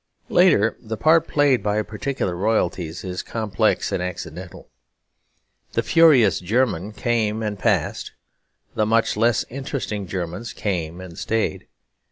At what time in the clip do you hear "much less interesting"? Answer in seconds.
8.87-10.07